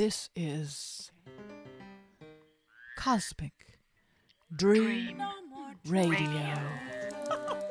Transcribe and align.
This 0.00 0.32
is 0.34 1.12
Cosmic 2.96 3.52
Dream 4.56 5.22
Radio. 5.86 6.54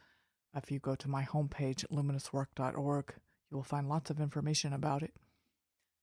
If 0.56 0.70
you 0.70 0.78
go 0.78 0.94
to 0.94 1.08
my 1.08 1.24
homepage, 1.24 1.84
luminouswork.org, 1.92 3.14
you 3.50 3.56
will 3.56 3.64
find 3.64 3.88
lots 3.88 4.10
of 4.10 4.20
information 4.20 4.72
about 4.72 5.02
it 5.02 5.14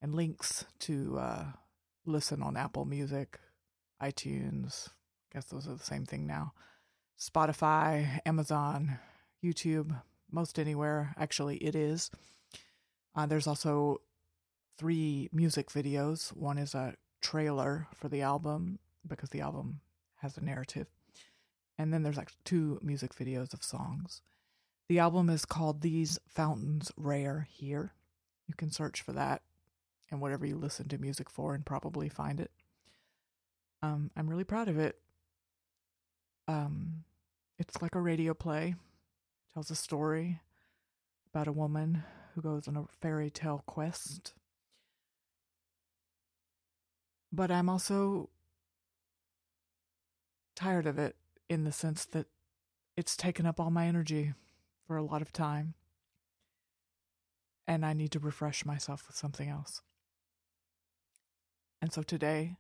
and 0.01 0.13
links 0.13 0.65
to 0.79 1.17
uh, 1.17 1.45
listen 2.05 2.41
on 2.41 2.57
Apple 2.57 2.85
Music, 2.85 3.39
iTunes. 4.01 4.89
I 4.89 5.37
guess 5.37 5.45
those 5.45 5.67
are 5.67 5.75
the 5.75 5.83
same 5.83 6.05
thing 6.05 6.27
now. 6.27 6.53
Spotify, 7.19 8.19
Amazon, 8.25 8.99
YouTube, 9.43 10.01
most 10.31 10.59
anywhere. 10.59 11.13
Actually, 11.17 11.57
it 11.57 11.75
is. 11.75 12.09
Uh, 13.15 13.25
there's 13.25 13.47
also 13.47 14.01
three 14.77 15.29
music 15.31 15.69
videos. 15.69 16.35
One 16.35 16.57
is 16.57 16.73
a 16.73 16.95
trailer 17.21 17.87
for 17.93 18.09
the 18.09 18.21
album 18.21 18.79
because 19.07 19.29
the 19.29 19.41
album 19.41 19.81
has 20.21 20.37
a 20.37 20.43
narrative. 20.43 20.87
And 21.77 21.93
then 21.93 22.03
there's 22.03 22.17
like 22.17 22.31
two 22.43 22.79
music 22.81 23.15
videos 23.15 23.53
of 23.53 23.63
songs. 23.63 24.21
The 24.87 24.99
album 24.99 25.29
is 25.29 25.45
called 25.45 25.81
These 25.81 26.19
Fountains 26.27 26.91
Rare 26.97 27.47
Here. 27.49 27.93
You 28.47 28.53
can 28.55 28.71
search 28.71 29.01
for 29.01 29.13
that 29.13 29.41
and 30.09 30.19
whatever 30.19 30.45
you 30.45 30.55
listen 30.57 30.87
to 30.89 30.97
music 30.97 31.29
for 31.29 31.55
and 31.55 31.65
probably 31.65 32.09
find 32.09 32.39
it. 32.39 32.51
Um, 33.81 34.11
I'm 34.15 34.29
really 34.29 34.43
proud 34.43 34.67
of 34.67 34.77
it. 34.77 34.97
Um, 36.47 37.03
it's 37.57 37.81
like 37.81 37.95
a 37.95 38.01
radio 38.01 38.33
play. 38.33 38.75
It 38.75 39.53
tells 39.53 39.71
a 39.71 39.75
story 39.75 40.41
about 41.33 41.47
a 41.47 41.53
woman 41.53 42.03
who 42.35 42.41
goes 42.41 42.67
on 42.67 42.75
a 42.75 42.85
fairy 42.99 43.29
tale 43.29 43.63
quest 43.65 44.33
but 47.31 47.51
I'm 47.51 47.69
also 47.69 48.29
tired 50.61 50.85
of 50.85 50.99
it 50.99 51.15
in 51.49 51.63
the 51.63 51.71
sense 51.71 52.05
that 52.05 52.27
it's 52.95 53.17
taken 53.17 53.45
up 53.45 53.59
all 53.59 53.71
my 53.71 53.87
energy 53.87 54.33
for 54.85 54.95
a 54.95 55.03
lot 55.03 55.21
of 55.21 55.33
time. 55.33 55.73
And 57.67 57.85
I 57.85 57.93
need 57.93 58.11
to 58.11 58.19
refresh 58.19 58.65
myself 58.65 59.05
with 59.07 59.15
something 59.15 59.49
else. 59.49 59.81
And 61.81 61.91
so 61.91 62.03
today, 62.03 62.57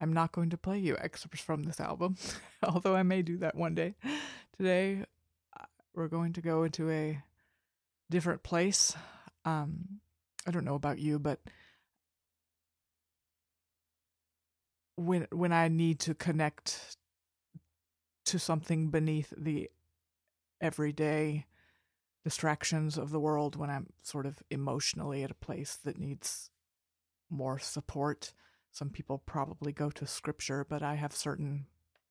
I'm 0.00 0.12
not 0.12 0.32
going 0.32 0.50
to 0.50 0.56
play 0.56 0.78
you 0.78 0.96
excerpts 0.98 1.40
from 1.40 1.62
this 1.62 1.78
album, 1.78 2.16
although 2.62 2.96
I 2.96 3.04
may 3.04 3.22
do 3.22 3.38
that 3.38 3.54
one 3.54 3.74
day. 3.74 3.94
Today, 4.56 5.04
uh, 5.58 5.64
we're 5.94 6.08
going 6.08 6.32
to 6.32 6.40
go 6.40 6.64
into 6.64 6.90
a 6.90 7.22
different 8.10 8.42
place. 8.42 8.96
Um, 9.44 10.00
I 10.46 10.50
don't 10.50 10.64
know 10.64 10.74
about 10.74 10.98
you, 10.98 11.20
but 11.20 11.40
when 14.96 15.26
when 15.30 15.52
I 15.52 15.68
need 15.68 16.00
to 16.00 16.14
connect 16.14 16.96
to 18.24 18.38
something 18.38 18.88
beneath 18.90 19.32
the 19.36 19.70
everyday 20.60 21.46
distractions 22.22 22.96
of 22.96 23.10
the 23.10 23.20
world 23.20 23.54
when 23.54 23.70
I'm 23.70 23.88
sort 24.02 24.24
of 24.24 24.42
emotionally 24.50 25.22
at 25.22 25.30
a 25.30 25.34
place 25.34 25.76
that 25.84 25.98
needs 25.98 26.50
more 27.28 27.58
support. 27.58 28.32
Some 28.72 28.90
people 28.90 29.18
probably 29.18 29.72
go 29.72 29.90
to 29.90 30.06
scripture, 30.06 30.66
but 30.68 30.82
I 30.82 30.94
have 30.94 31.14
certain 31.14 31.66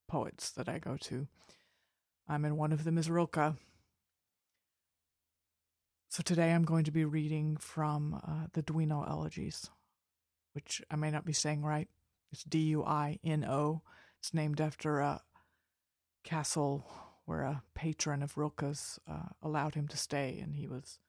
poets 0.07 0.51
that 0.51 0.69
I 0.69 0.79
go 0.79 0.97
to. 1.01 1.27
I'm 2.27 2.45
in 2.45 2.57
one 2.57 2.71
of 2.71 2.83
them 2.83 2.97
is 2.97 3.09
Rilke. 3.09 3.55
So 6.09 6.21
today 6.23 6.53
I'm 6.53 6.63
going 6.63 6.83
to 6.83 6.91
be 6.91 7.05
reading 7.05 7.57
from 7.57 8.21
uh, 8.25 8.47
the 8.53 8.61
Duino 8.61 9.03
Elegies, 9.09 9.69
which 10.53 10.81
I 10.91 10.95
may 10.95 11.09
not 11.09 11.25
be 11.25 11.33
saying 11.33 11.63
right. 11.63 11.89
It's 12.31 12.43
D 12.43 12.59
U 12.59 12.83
I 12.83 13.19
N 13.23 13.43
O. 13.43 13.81
It's 14.19 14.33
named 14.33 14.61
after 14.61 14.99
a 14.99 15.21
castle 16.23 16.85
where 17.25 17.41
a 17.41 17.63
patron 17.73 18.22
of 18.22 18.38
Rilke's 18.38 19.00
uh, 19.09 19.29
allowed 19.41 19.75
him 19.75 19.88
to 19.88 19.97
stay, 19.97 20.39
and 20.41 20.56
he 20.56 20.67
was 20.67 21.00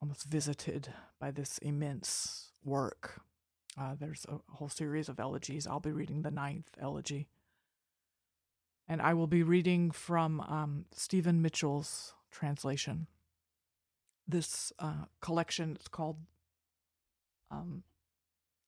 almost 0.00 0.24
visited 0.24 0.92
by 1.20 1.30
this 1.30 1.58
immense 1.58 2.50
work. 2.64 3.22
Uh, 3.78 3.94
there's 3.98 4.26
a 4.28 4.38
whole 4.54 4.68
series 4.68 5.08
of 5.08 5.18
elegies. 5.18 5.66
I'll 5.66 5.80
be 5.80 5.92
reading 5.92 6.22
the 6.22 6.30
ninth 6.30 6.70
elegy. 6.80 7.28
And 8.86 9.00
I 9.00 9.14
will 9.14 9.26
be 9.26 9.42
reading 9.42 9.90
from 9.90 10.40
um, 10.40 10.84
Stephen 10.92 11.40
Mitchell's 11.40 12.14
translation. 12.30 13.06
This 14.28 14.72
uh, 14.78 15.06
collection 15.20 15.76
is 15.80 15.88
called 15.88 16.18
um, 17.50 17.82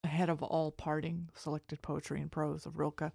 ahead 0.05 0.29
of 0.29 0.43
all 0.43 0.71
parting 0.71 1.29
selected 1.35 1.83
poetry 1.83 2.21
and 2.21 2.31
prose 2.31 2.65
of 2.65 2.79
Rilke 2.79 3.13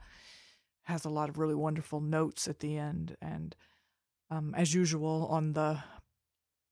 has 0.84 1.06
a 1.06 1.10
lot 1.10 1.30
of 1.30 1.38
really 1.38 1.56
wonderful 1.56 2.02
notes 2.02 2.48
at 2.48 2.60
the 2.60 2.78
end 2.78 3.16
and 3.22 3.56
um, 4.30 4.54
as 4.56 4.74
usual 4.74 5.28
on 5.30 5.54
the 5.54 5.84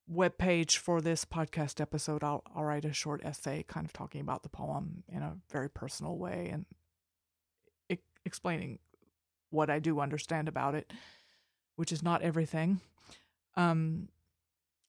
web 0.07 0.37
page 0.37 0.77
for 0.77 1.01
this 1.01 1.25
podcast 1.25 1.79
episode 1.79 2.23
I'll, 2.23 2.43
I'll 2.55 2.63
write 2.63 2.85
a 2.85 2.93
short 2.93 3.23
essay 3.23 3.63
kind 3.67 3.85
of 3.85 3.93
talking 3.93 4.21
about 4.21 4.43
the 4.43 4.49
poem 4.49 5.03
in 5.07 5.21
a 5.21 5.37
very 5.51 5.69
personal 5.69 6.17
way 6.17 6.49
and 6.51 6.65
explaining 8.25 8.79
what 9.49 9.69
I 9.69 9.79
do 9.79 9.99
understand 9.99 10.47
about 10.47 10.75
it 10.75 10.91
which 11.75 11.91
is 11.91 12.03
not 12.03 12.21
everything 12.21 12.81
um, 13.55 14.09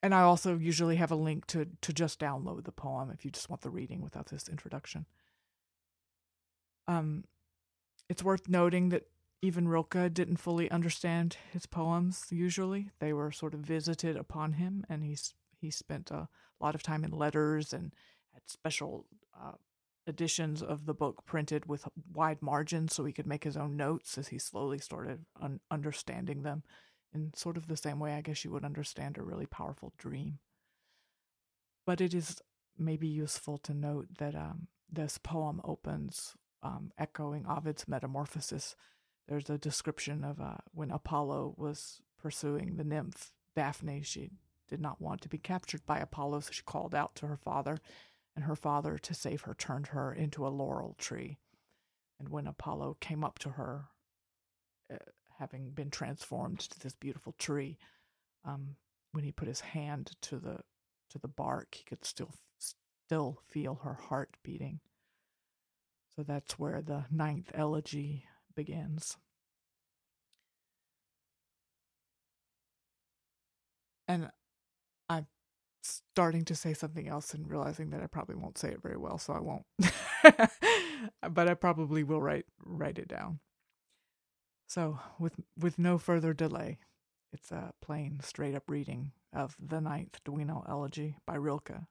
and 0.02 0.14
I 0.14 0.22
also 0.22 0.56
usually 0.56 0.96
have 0.96 1.10
a 1.10 1.16
link 1.16 1.46
to 1.48 1.66
to 1.80 1.92
just 1.92 2.18
download 2.18 2.64
the 2.64 2.72
poem 2.72 3.10
if 3.10 3.24
you 3.24 3.30
just 3.30 3.50
want 3.50 3.62
the 3.62 3.70
reading 3.70 4.00
without 4.00 4.26
this 4.26 4.48
introduction. 4.48 5.06
Um, 6.88 7.24
it's 8.10 8.24
worth 8.24 8.48
noting 8.48 8.88
that 8.88 9.04
even 9.40 9.68
Rilke 9.68 10.12
didn't 10.12 10.38
fully 10.38 10.68
understand 10.70 11.36
his 11.52 11.64
poems. 11.64 12.26
Usually, 12.30 12.90
they 12.98 13.12
were 13.12 13.30
sort 13.30 13.54
of 13.54 13.60
visited 13.60 14.16
upon 14.16 14.54
him, 14.54 14.84
and 14.88 15.04
he's 15.04 15.32
he 15.60 15.70
spent 15.70 16.10
a 16.10 16.28
lot 16.60 16.74
of 16.74 16.82
time 16.82 17.04
in 17.04 17.12
letters 17.12 17.72
and 17.72 17.94
had 18.34 18.42
special 18.46 19.06
uh, 19.40 19.52
editions 20.08 20.60
of 20.60 20.86
the 20.86 20.94
book 20.94 21.24
printed 21.24 21.66
with 21.66 21.86
wide 22.12 22.42
margins 22.42 22.94
so 22.94 23.04
he 23.04 23.12
could 23.12 23.26
make 23.26 23.44
his 23.44 23.56
own 23.56 23.76
notes 23.76 24.18
as 24.18 24.28
he 24.28 24.38
slowly 24.38 24.78
started 24.78 25.24
un- 25.40 25.60
understanding 25.70 26.42
them 26.42 26.64
in 27.14 27.32
sort 27.34 27.56
of 27.56 27.68
the 27.68 27.76
same 27.76 28.00
way 28.00 28.14
I 28.14 28.22
guess 28.22 28.44
you 28.44 28.50
would 28.50 28.64
understand 28.64 29.18
a 29.18 29.22
really 29.22 29.46
powerful 29.46 29.92
dream. 29.98 30.38
But 31.86 32.00
it 32.00 32.12
is 32.12 32.40
maybe 32.76 33.06
useful 33.06 33.58
to 33.58 33.74
note 33.74 34.08
that 34.18 34.34
um, 34.34 34.66
this 34.90 35.18
poem 35.18 35.60
opens 35.62 36.34
um, 36.62 36.92
echoing 36.98 37.46
Ovid's 37.46 37.88
Metamorphosis. 37.88 38.76
There's 39.28 39.50
a 39.50 39.58
description 39.58 40.24
of 40.24 40.40
uh, 40.40 40.56
when 40.72 40.90
Apollo 40.90 41.54
was 41.56 42.00
pursuing 42.20 42.76
the 42.76 42.84
nymph 42.84 43.32
Daphne. 43.54 44.02
She 44.02 44.30
did 44.68 44.80
not 44.80 45.00
want 45.00 45.20
to 45.22 45.28
be 45.28 45.38
captured 45.38 45.84
by 45.86 45.98
Apollo, 45.98 46.40
so 46.40 46.52
she 46.52 46.62
called 46.62 46.94
out 46.94 47.14
to 47.16 47.26
her 47.26 47.36
father, 47.36 47.78
and 48.34 48.44
her 48.44 48.56
father, 48.56 48.98
to 48.98 49.14
save 49.14 49.42
her, 49.42 49.54
turned 49.54 49.88
her 49.88 50.12
into 50.12 50.46
a 50.46 50.48
laurel 50.48 50.94
tree. 50.98 51.38
And 52.18 52.28
when 52.28 52.46
Apollo 52.46 52.98
came 53.00 53.24
up 53.24 53.38
to 53.40 53.50
her, 53.50 53.86
uh, 54.92 54.96
having 55.38 55.70
been 55.70 55.90
transformed 55.90 56.60
to 56.60 56.78
this 56.78 56.94
beautiful 56.94 57.34
tree, 57.38 57.78
um, 58.44 58.76
when 59.12 59.24
he 59.24 59.32
put 59.32 59.48
his 59.48 59.60
hand 59.60 60.12
to 60.22 60.38
the 60.38 60.60
to 61.10 61.18
the 61.18 61.28
bark, 61.28 61.74
he 61.74 61.84
could 61.84 62.04
still 62.04 62.32
still 62.58 63.40
feel 63.48 63.80
her 63.82 63.94
heart 63.94 64.36
beating. 64.44 64.80
So 66.16 66.22
that's 66.22 66.58
where 66.58 66.82
the 66.82 67.04
ninth 67.10 67.50
elegy 67.54 68.24
begins. 68.54 69.16
And 74.08 74.30
I'm 75.08 75.26
starting 75.82 76.44
to 76.46 76.54
say 76.56 76.74
something 76.74 77.08
else 77.08 77.32
and 77.32 77.48
realizing 77.48 77.90
that 77.90 78.02
I 78.02 78.06
probably 78.06 78.34
won't 78.34 78.58
say 78.58 78.70
it 78.70 78.82
very 78.82 78.96
well, 78.96 79.18
so 79.18 79.32
I 79.32 79.40
won't. 79.40 79.64
but 81.30 81.48
I 81.48 81.54
probably 81.54 82.02
will 82.02 82.20
write 82.20 82.46
write 82.64 82.98
it 82.98 83.08
down. 83.08 83.38
So, 84.66 84.98
with 85.18 85.34
with 85.56 85.78
no 85.78 85.98
further 85.98 86.34
delay, 86.34 86.78
it's 87.32 87.52
a 87.52 87.72
plain, 87.80 88.20
straight 88.22 88.54
up 88.54 88.68
reading 88.68 89.12
of 89.32 89.56
the 89.60 89.80
Ninth 89.80 90.20
Duino 90.24 90.64
Elegy 90.68 91.16
by 91.26 91.36
Rilke, 91.36 91.86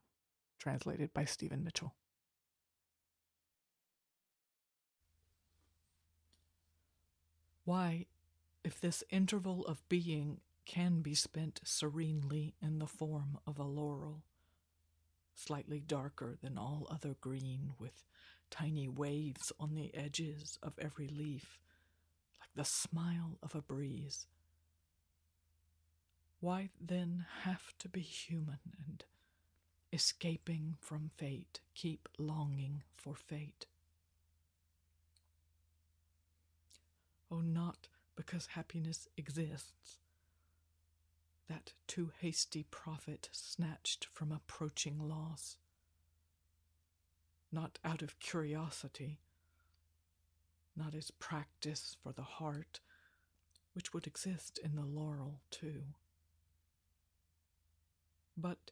translated 0.59 1.13
by 1.13 1.25
Stephen 1.25 1.63
Mitchell. 1.63 1.95
Why, 7.69 8.07
if 8.63 8.81
this 8.81 9.03
interval 9.11 9.63
of 9.67 9.87
being 9.89 10.39
can 10.65 11.01
be 11.03 11.13
spent 11.13 11.59
serenely 11.63 12.55
in 12.59 12.79
the 12.79 12.87
form 12.87 13.37
of 13.45 13.59
a 13.59 13.63
laurel, 13.63 14.23
slightly 15.35 15.79
darker 15.79 16.35
than 16.41 16.57
all 16.57 16.87
other 16.89 17.15
green, 17.21 17.73
with 17.77 18.03
tiny 18.49 18.87
waves 18.87 19.51
on 19.59 19.75
the 19.75 19.93
edges 19.93 20.57
of 20.63 20.79
every 20.79 21.09
leaf, 21.09 21.59
like 22.39 22.49
the 22.55 22.65
smile 22.65 23.37
of 23.43 23.53
a 23.53 23.61
breeze. 23.61 24.25
Why 26.39 26.69
then 26.81 27.27
have 27.43 27.77
to 27.77 27.87
be 27.87 28.01
human 28.01 28.57
and, 28.87 29.03
escaping 29.93 30.77
from 30.79 31.11
fate, 31.17 31.59
keep 31.75 32.09
longing 32.17 32.81
for 32.95 33.13
fate? 33.13 33.67
Oh, 37.31 37.41
not 37.41 37.87
because 38.15 38.47
happiness 38.47 39.07
exists. 39.17 39.99
That 41.47 41.73
too 41.87 42.11
hasty 42.19 42.65
profit 42.69 43.29
snatched 43.31 44.05
from 44.13 44.31
approaching 44.31 44.99
loss. 44.99 45.57
Not 47.51 47.79
out 47.83 48.01
of 48.01 48.19
curiosity, 48.19 49.19
not 50.75 50.93
as 50.93 51.11
practice 51.11 51.97
for 52.01 52.11
the 52.13 52.21
heart, 52.21 52.79
which 53.73 53.93
would 53.93 54.05
exist 54.05 54.59
in 54.63 54.75
the 54.75 54.85
laurel 54.85 55.39
too, 55.49 55.83
but 58.37 58.71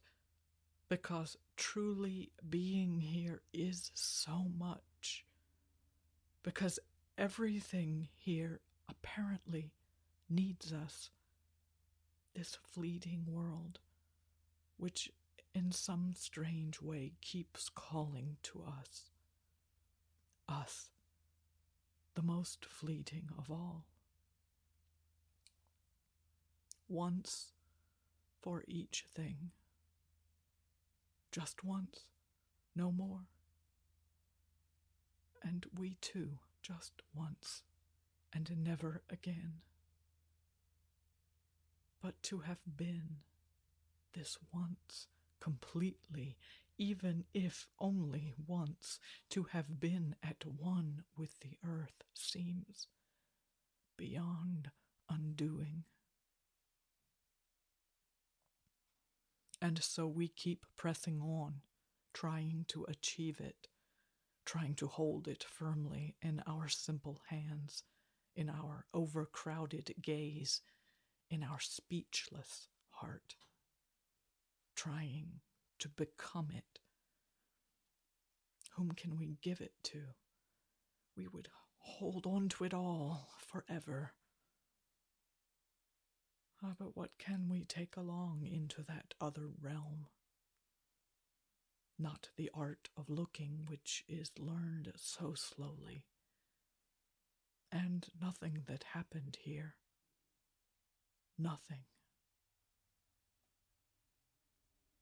because 0.89 1.38
truly 1.56 2.31
being 2.50 3.00
here 3.00 3.42
is 3.53 3.92
so 3.94 4.45
much, 4.57 5.25
because 6.44 6.80
Everything 7.17 8.09
here 8.13 8.59
apparently 8.87 9.71
needs 10.29 10.71
us. 10.71 11.09
This 12.35 12.59
fleeting 12.71 13.23
world, 13.27 13.79
which 14.77 15.11
in 15.55 15.71
some 15.71 16.13
strange 16.15 16.79
way 16.79 17.13
keeps 17.21 17.69
calling 17.69 18.37
to 18.43 18.63
us. 18.63 19.09
Us, 20.47 20.91
the 22.13 22.21
most 22.21 22.63
fleeting 22.65 23.29
of 23.35 23.49
all. 23.49 23.85
Once 26.87 27.53
for 28.39 28.63
each 28.67 29.05
thing. 29.11 29.49
Just 31.31 31.63
once, 31.63 32.01
no 32.75 32.91
more. 32.91 33.25
And 35.41 35.65
we 35.75 35.97
too 35.99 36.37
just 36.67 37.01
once 37.15 37.61
and 38.33 38.51
never 38.57 39.01
again. 39.09 39.53
But 42.01 42.21
to 42.23 42.39
have 42.39 42.59
been 42.75 43.17
this 44.13 44.37
once 44.53 45.07
completely, 45.39 46.35
even 46.77 47.23
if 47.33 47.67
only 47.79 48.33
once, 48.45 48.99
to 49.29 49.43
have 49.51 49.79
been 49.79 50.15
at 50.21 50.43
one 50.45 51.03
with 51.17 51.39
the 51.39 51.57
earth 51.65 52.03
seems 52.13 52.87
beyond 53.95 54.69
undoing. 55.09 55.83
And 59.61 59.81
so 59.81 60.05
we 60.05 60.27
keep 60.27 60.65
pressing 60.75 61.21
on, 61.21 61.61
trying 62.13 62.65
to 62.69 62.85
achieve 62.87 63.39
it 63.39 63.67
trying 64.47 64.73
to 64.73 64.88
hold 64.88 65.27
it 65.27 65.44
firmly 65.44 66.15
in 66.21 66.41
our 66.47 66.69
simple 66.69 67.19
hands, 67.27 67.83
in 68.33 68.49
our 68.49 68.85
overcrowded 68.94 69.94
gaze, 70.01 70.61
in 71.29 71.44
our 71.44 71.59
speechless 71.59 72.69
heart, 72.89 73.35
trying 74.73 75.41
to 75.79 75.89
become 75.89 76.47
it. 76.55 76.79
Whom 78.75 78.94
can 78.94 79.17
we 79.17 79.38
give 79.41 79.59
it 79.59 79.73
to? 79.83 79.99
We 81.17 81.27
would 81.27 81.50
hold 81.79 82.25
on 82.25 82.47
to 82.50 82.63
it 82.63 82.73
all 82.73 83.27
forever. 83.39 84.13
Ah, 86.63 86.73
but 86.79 86.95
what 86.95 87.11
can 87.19 87.50
we 87.50 87.65
take 87.65 87.97
along 87.97 88.47
into 88.50 88.81
that 88.83 89.13
other 89.19 89.50
realm? 89.61 90.07
Not 91.99 92.29
the 92.38 92.49
art 92.53 92.89
of 92.95 93.09
looking 93.09 93.65
which 93.67 94.03
is 94.07 94.31
learned 94.38 94.91
so 94.95 95.33
slowly, 95.33 96.05
and 97.71 98.07
nothing 98.21 98.63
that 98.67 98.83
happened 98.94 99.38
here. 99.41 99.75
Nothing. 101.38 101.81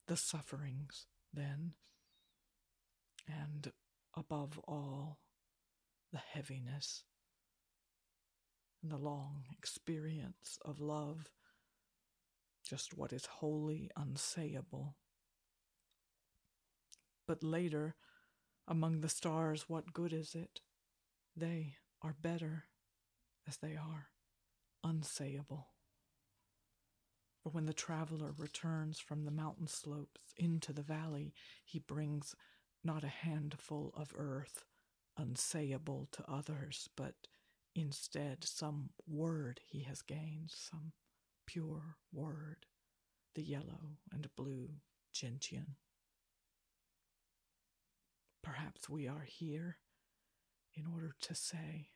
The 0.07 0.18
sufferings, 0.18 1.07
then, 1.33 1.74
and 3.27 3.71
above 4.15 4.59
all, 4.68 5.19
the 6.12 6.19
heaviness, 6.19 7.03
and 8.81 8.91
the 8.91 8.98
long 8.98 9.45
experience 9.51 10.59
of 10.63 10.80
love, 10.80 11.31
just 12.68 12.98
what 12.98 13.12
is 13.12 13.25
wholly 13.25 13.89
unsayable 13.98 14.94
but 17.27 17.44
later, 17.44 17.95
among 18.68 19.01
the 19.01 19.10
stars, 19.10 19.66
what 19.68 19.94
good 19.94 20.13
is 20.13 20.36
it? 20.36 20.62
They 21.36 21.75
are 22.01 22.16
better 22.19 22.66
as 23.48 23.57
they 23.57 23.75
are, 23.75 24.07
unsayable. 24.83 25.66
For 27.44 27.50
when 27.50 27.66
the 27.66 27.74
traveler 27.74 28.33
returns 28.36 29.00
from 29.00 29.24
the 29.24 29.31
mountain 29.31 29.68
slopes 29.68 30.33
into 30.36 30.74
the 30.74 30.81
valley, 30.81 31.33
he 31.63 31.80
brings 31.80 32.36
not 32.83 33.04
a 33.04 33.07
handful 33.07 33.94
of 33.95 34.13
earth, 34.18 34.63
unsayable 35.19 36.10
to 36.12 36.24
others, 36.27 36.89
but 36.95 37.13
instead 37.75 38.44
some 38.44 38.89
word 39.07 39.60
he 39.68 39.81
has 39.81 40.01
gained, 40.01 40.50
some 40.51 40.94
pure 41.45 41.98
word, 42.12 42.66
the 43.36 43.44
yellow 43.44 43.98
and 44.12 44.27
blue 44.36 44.69
gentian. 45.13 45.75
Perhaps 48.45 48.88
we 48.88 49.07
are 49.07 49.25
here 49.27 49.77
in 50.75 50.86
order 50.86 51.15
to 51.19 51.33
say, 51.33 51.88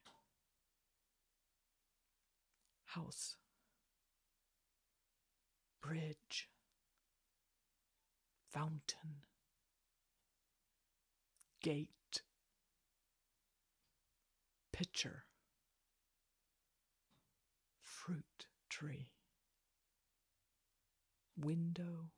house, 2.86 3.36
bridge, 5.80 6.50
fountain, 8.52 9.26
gate, 11.62 12.24
pitcher, 14.74 15.26
fruit 17.80 18.48
tree, 18.72 19.12
window, 21.38 22.10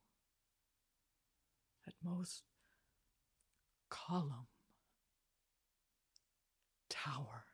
at 1.85 1.95
most 2.01 2.43
column, 4.11 4.47
tower. 6.89 7.45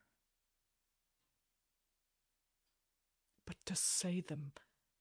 But 3.46 3.56
to 3.66 3.76
say 3.76 4.20
them, 4.20 4.52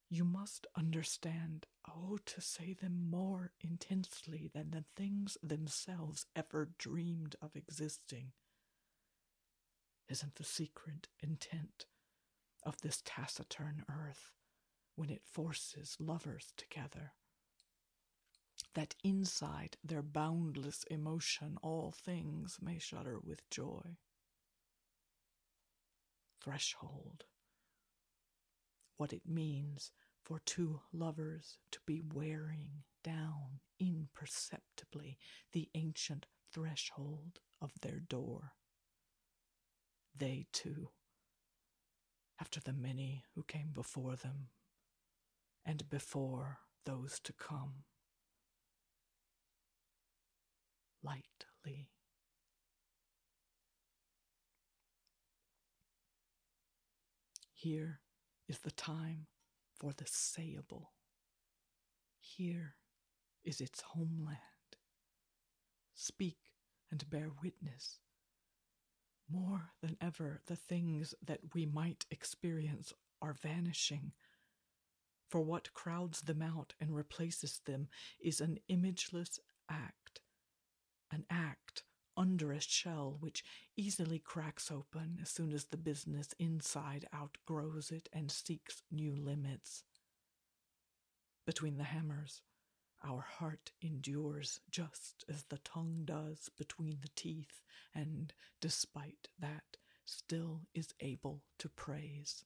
you 0.07 0.23
must 0.23 0.67
understand, 0.77 1.65
oh, 1.89 2.19
to 2.27 2.41
say 2.41 2.73
them 2.79 3.09
more 3.09 3.53
intensely 3.59 4.51
than 4.53 4.69
the 4.69 4.85
things 4.95 5.35
themselves 5.41 6.27
ever 6.35 6.69
dreamed 6.77 7.35
of 7.41 7.55
existing. 7.55 8.33
Isn't 10.07 10.35
the 10.35 10.43
secret 10.43 11.07
intent 11.23 11.87
of 12.63 12.79
this 12.81 13.01
taciturn 13.03 13.83
earth 13.89 14.31
when 14.95 15.09
it 15.09 15.23
forces 15.25 15.97
lovers 15.99 16.53
together? 16.55 17.13
That 18.75 18.95
inside 19.03 19.77
their 19.83 20.01
boundless 20.03 20.83
emotion 20.89 21.57
all 21.63 21.91
things 21.91 22.57
may 22.61 22.77
shudder 22.79 23.17
with 23.19 23.49
joy. 23.49 23.97
Threshold. 26.43 27.25
What 28.97 29.13
it 29.13 29.27
means 29.27 29.91
for 30.23 30.39
two 30.45 30.81
lovers 30.91 31.57
to 31.71 31.79
be 31.85 32.01
wearing 32.13 32.83
down 33.03 33.59
imperceptibly 33.79 35.17
the 35.53 35.69
ancient 35.75 36.25
threshold 36.53 37.39
of 37.61 37.71
their 37.81 37.99
door. 37.99 38.53
They 40.15 40.47
too, 40.51 40.89
after 42.39 42.59
the 42.59 42.73
many 42.73 43.23
who 43.35 43.43
came 43.43 43.69
before 43.73 44.15
them, 44.15 44.49
and 45.65 45.89
before 45.89 46.59
those 46.85 47.19
to 47.23 47.33
come 47.33 47.83
lightly. 51.03 51.89
Here 57.53 58.01
is 58.47 58.59
the 58.59 58.71
time 58.71 59.27
for 59.79 59.91
the 59.93 60.05
sayable. 60.05 60.87
Here 62.19 62.75
is 63.43 63.61
its 63.61 63.81
homeland. 63.81 64.37
Speak 65.93 66.37
and 66.91 67.09
bear 67.09 67.29
witness. 67.43 67.99
More 69.29 69.71
than 69.81 69.97
ever, 69.99 70.41
the 70.45 70.55
things 70.55 71.13
that 71.25 71.39
we 71.53 71.65
might 71.65 72.05
experience 72.11 72.93
are 73.21 73.33
vanishing. 73.33 74.13
For 75.29 75.41
what 75.41 75.73
crowds 75.73 76.21
them 76.21 76.41
out 76.41 76.73
and 76.79 76.95
replaces 76.95 77.59
them 77.65 77.87
is 78.21 78.39
an 78.39 78.59
imageless 78.69 79.39
act, 79.69 80.16
an 81.11 81.25
act 81.29 81.83
under 82.15 82.51
a 82.51 82.59
shell 82.59 83.17
which 83.19 83.43
easily 83.75 84.19
cracks 84.19 84.71
open 84.71 85.19
as 85.21 85.29
soon 85.29 85.53
as 85.53 85.65
the 85.65 85.77
business 85.77 86.33
inside 86.39 87.05
outgrows 87.13 87.91
it 87.91 88.09
and 88.11 88.31
seeks 88.31 88.81
new 88.91 89.15
limits. 89.15 89.83
Between 91.45 91.77
the 91.77 91.83
hammers, 91.83 92.41
our 93.05 93.21
heart 93.21 93.71
endures 93.81 94.59
just 94.71 95.23
as 95.29 95.43
the 95.43 95.59
tongue 95.59 96.01
does 96.03 96.49
between 96.57 96.97
the 97.01 97.11
teeth, 97.15 97.61
and 97.93 98.33
despite 98.59 99.29
that, 99.39 99.77
still 100.03 100.61
is 100.73 100.93
able 100.99 101.43
to 101.59 101.69
praise. 101.69 102.43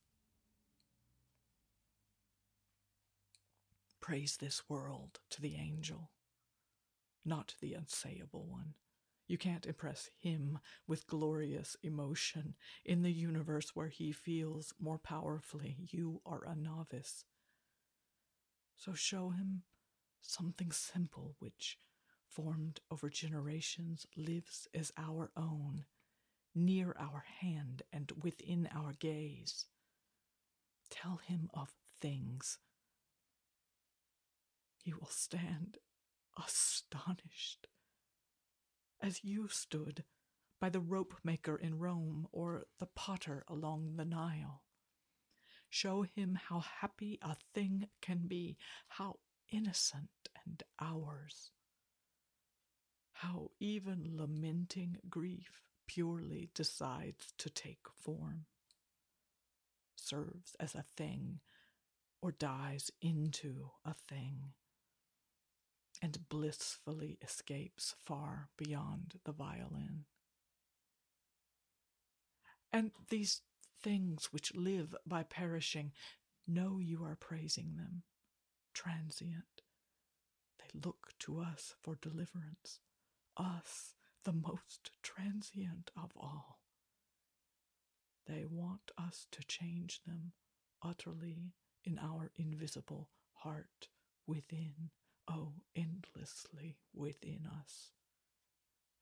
Praise 4.01 4.37
this 4.37 4.63
world 4.67 5.19
to 5.29 5.41
the 5.41 5.55
angel, 5.55 6.11
not 7.25 7.55
the 7.61 7.73
unsayable 7.73 8.45
one. 8.45 8.73
You 9.27 9.37
can't 9.37 9.65
impress 9.65 10.09
him 10.19 10.59
with 10.87 11.07
glorious 11.07 11.77
emotion 11.83 12.55
in 12.83 13.01
the 13.01 13.13
universe 13.13 13.75
where 13.75 13.87
he 13.87 14.11
feels 14.11 14.73
more 14.79 14.97
powerfully. 14.97 15.77
You 15.89 16.21
are 16.25 16.43
a 16.45 16.55
novice. 16.55 17.23
So 18.75 18.93
show 18.93 19.29
him 19.29 19.63
something 20.21 20.71
simple 20.71 21.35
which, 21.39 21.79
formed 22.27 22.81
over 22.89 23.09
generations, 23.09 24.05
lives 24.17 24.67
as 24.73 24.91
our 24.97 25.31
own, 25.37 25.85
near 26.53 26.95
our 26.99 27.23
hand 27.39 27.83
and 27.93 28.11
within 28.21 28.67
our 28.73 28.93
gaze. 28.99 29.65
Tell 30.89 31.21
him 31.25 31.49
of 31.53 31.73
things. 32.01 32.57
He 34.83 34.93
will 34.93 35.09
stand 35.09 35.77
astonished, 36.37 37.67
as 39.01 39.23
you 39.23 39.47
stood 39.47 40.03
by 40.59 40.69
the 40.69 40.79
rope 40.79 41.15
maker 41.23 41.55
in 41.55 41.79
Rome 41.79 42.27
or 42.31 42.65
the 42.79 42.85
potter 42.85 43.43
along 43.47 43.95
the 43.95 44.05
Nile. 44.05 44.61
Show 45.69 46.03
him 46.03 46.37
how 46.49 46.59
happy 46.59 47.17
a 47.21 47.35
thing 47.53 47.87
can 48.01 48.27
be, 48.27 48.57
how 48.89 49.19
innocent 49.49 50.09
and 50.45 50.61
ours. 50.79 51.51
How 53.13 53.51
even 53.59 54.17
lamenting 54.17 54.97
grief 55.09 55.61
purely 55.87 56.49
decides 56.53 57.33
to 57.37 57.49
take 57.49 57.85
form, 57.99 58.45
serves 59.95 60.55
as 60.59 60.75
a 60.75 60.85
thing, 60.97 61.39
or 62.21 62.31
dies 62.31 62.91
into 63.01 63.71
a 63.85 63.93
thing, 63.93 64.53
and 66.01 66.29
blissfully 66.29 67.17
escapes 67.21 67.95
far 68.03 68.49
beyond 68.57 69.19
the 69.25 69.31
violin. 69.31 70.05
And 72.73 72.91
these 73.09 73.41
things 73.81 74.29
which 74.31 74.55
live 74.55 74.95
by 75.05 75.23
perishing 75.23 75.91
know 76.47 76.79
you 76.79 77.03
are 77.03 77.15
praising 77.15 77.75
them 77.75 78.03
transient. 78.73 79.61
They 80.59 80.79
look 80.85 81.09
to 81.19 81.39
us 81.39 81.75
for 81.81 81.97
deliverance, 82.01 82.79
us, 83.37 83.95
the 84.23 84.33
most 84.33 84.91
transient 85.01 85.91
of 85.95 86.11
all. 86.15 86.59
They 88.27 88.45
want 88.49 88.91
us 88.97 89.27
to 89.31 89.43
change 89.43 90.01
them 90.05 90.33
utterly 90.83 91.53
in 91.83 91.99
our 91.99 92.31
invisible 92.37 93.09
heart 93.33 93.89
within, 94.27 94.91
oh, 95.31 95.53
endlessly 95.75 96.77
within 96.93 97.47
us, 97.61 97.91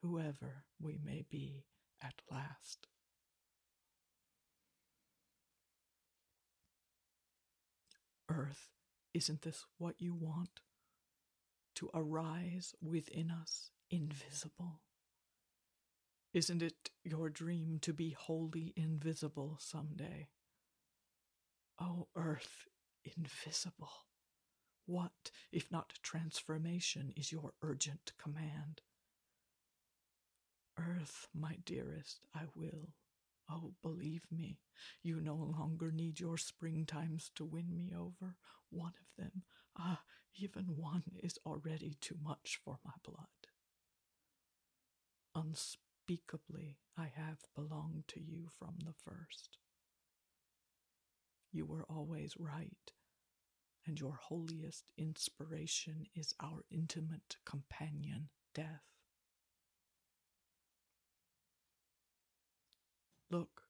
whoever 0.01 0.65
we 0.79 0.99
may 1.03 1.25
be 1.29 1.65
at 2.01 2.21
last. 2.31 2.87
Earth 8.29 8.69
isn't 9.13 9.41
this 9.41 9.65
what 9.77 9.95
you 9.97 10.13
want? 10.13 10.61
To 11.75 11.89
arise 11.93 12.75
within 12.81 13.31
us 13.31 13.71
invisible? 13.89 14.81
Isn't 16.33 16.61
it 16.61 16.91
your 17.03 17.29
dream 17.29 17.79
to 17.81 17.93
be 17.93 18.11
wholly 18.11 18.73
invisible 18.75 19.57
some 19.59 19.95
day? 19.95 20.27
Oh, 21.81 22.07
earth 22.15 22.67
invisible! 23.03 24.08
What, 24.89 25.29
if 25.51 25.69
not 25.69 25.99
transformation, 26.01 27.13
is 27.15 27.31
your 27.31 27.53
urgent 27.61 28.11
command? 28.17 28.81
Earth, 30.79 31.27
my 31.31 31.57
dearest, 31.63 32.25
I 32.33 32.45
will. 32.55 32.95
Oh, 33.47 33.73
believe 33.83 34.23
me, 34.31 34.57
you 35.03 35.21
no 35.21 35.35
longer 35.35 35.91
need 35.91 36.19
your 36.19 36.37
springtimes 36.37 37.29
to 37.35 37.45
win 37.45 37.75
me 37.75 37.93
over. 37.95 38.35
One 38.71 38.93
of 38.99 39.15
them, 39.15 39.43
ah, 39.77 40.01
even 40.33 40.75
one, 40.75 41.03
is 41.21 41.37
already 41.45 41.95
too 42.01 42.17
much 42.23 42.59
for 42.65 42.79
my 42.83 42.93
blood. 43.03 43.27
Unspeakably, 45.35 46.79
I 46.97 47.11
have 47.15 47.43
belonged 47.55 48.05
to 48.07 48.19
you 48.19 48.47
from 48.57 48.79
the 48.83 48.93
first. 48.93 49.59
You 51.51 51.67
were 51.67 51.85
always 51.87 52.33
right, 52.39 52.91
and 53.89 53.99
your 53.99 54.19
holiest 54.21 54.91
inspiration 54.99 56.05
is 56.13 56.31
our 56.39 56.63
intimate 56.69 57.37
companion, 57.43 58.29
death. 58.53 58.83
Look, 63.31 63.63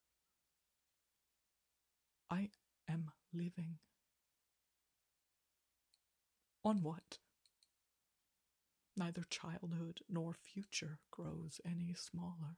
I 2.30 2.50
am 2.90 3.12
living. 3.34 3.78
On 6.66 6.84
what? 6.84 7.20
Neither 8.98 9.24
childhood 9.30 10.02
nor 10.10 10.34
future 10.34 11.00
grows 11.12 11.62
any 11.66 11.96
smaller. 11.98 12.58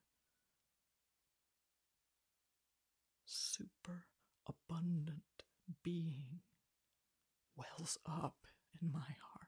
Super 3.23 4.05
abundant 4.47 5.43
being 5.83 6.39
wells 7.55 7.97
up 8.05 8.35
in 8.81 8.91
my 8.91 8.99
heart. 8.99 9.40